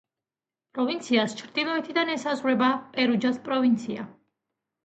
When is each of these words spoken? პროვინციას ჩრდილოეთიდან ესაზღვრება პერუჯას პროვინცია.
პროვინციას 0.77 1.35
ჩრდილოეთიდან 1.41 2.11
ესაზღვრება 2.15 2.71
პერუჯას 2.97 3.39
პროვინცია. 3.49 4.09